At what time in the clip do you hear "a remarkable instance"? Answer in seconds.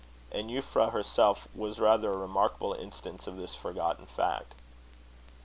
2.09-3.27